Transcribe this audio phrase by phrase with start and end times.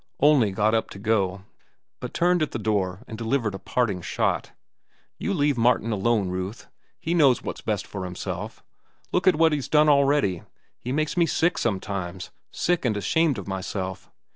[0.19, 1.43] Onley got up to go,
[1.99, 4.51] but turned at the door and delivered a parting shot.
[5.19, 6.67] "You leave Martin alone, Ruth.
[6.99, 8.63] He knows what's best for himself.
[9.11, 10.41] Look at what he's done already.
[10.79, 14.09] He makes me sick sometimes, sick and ashamed of myself.